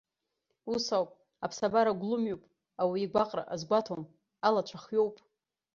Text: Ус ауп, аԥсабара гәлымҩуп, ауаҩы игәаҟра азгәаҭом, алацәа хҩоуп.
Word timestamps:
Ус 0.73 0.85
ауп, 0.97 1.11
аԥсабара 1.45 1.99
гәлымҩуп, 1.99 2.43
ауаҩы 2.81 3.01
игәаҟра 3.05 3.43
азгәаҭом, 3.53 4.03
алацәа 4.47 4.77
хҩоуп. 4.83 5.15